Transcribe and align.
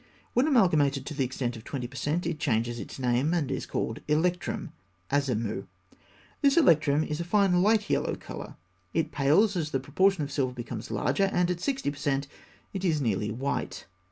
When 0.33 0.47
amalgamated 0.47 1.05
to 1.05 1.13
the 1.13 1.23
extent 1.23 1.55
of 1.55 1.63
20 1.63 1.85
per 1.85 1.95
cent, 1.95 2.25
it 2.25 2.39
changes 2.39 2.79
its 2.79 2.97
name, 2.97 3.35
and 3.35 3.51
is 3.51 3.67
called 3.67 3.99
electrum 4.07 4.71
(asimû). 5.11 5.67
This 6.41 6.57
electrum 6.57 7.03
is 7.03 7.19
of 7.19 7.27
a 7.27 7.29
fine 7.29 7.61
light 7.61 7.87
yellow 7.87 8.15
colour. 8.15 8.55
It 8.95 9.11
pales 9.11 9.55
as 9.55 9.69
the 9.69 9.79
proportion 9.79 10.23
of 10.23 10.31
silver 10.31 10.53
becomes 10.53 10.89
larger, 10.89 11.25
and 11.31 11.51
at 11.51 11.59
60 11.59 11.91
per 11.91 11.97
cent. 11.97 12.27
it 12.73 12.83
is 12.83 12.99
nearly 12.99 13.29
white. 13.29 13.85